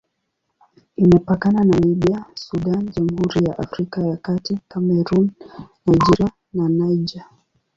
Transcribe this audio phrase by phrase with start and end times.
[1.03, 5.27] Imepakana na Libya, Sudan, Jamhuri ya Afrika ya Kati, Kamerun,
[5.87, 7.25] Nigeria na Niger.